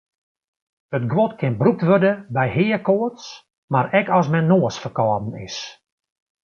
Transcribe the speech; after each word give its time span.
It 0.97 1.03
guod 1.11 1.31
kin 1.39 1.57
brûkt 1.59 1.85
wurde 1.89 2.13
by 2.35 2.45
heakoarts 2.55 3.25
mar 3.71 3.87
ek 3.99 4.07
as 4.17 4.27
men 4.33 4.47
noasferkâlden 4.49 5.27
is. 5.47 5.57